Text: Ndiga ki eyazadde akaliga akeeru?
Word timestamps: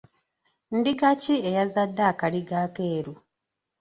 Ndiga 0.77 1.09
ki 1.21 1.35
eyazadde 1.49 2.01
akaliga 2.11 2.55
akeeru? 2.65 3.13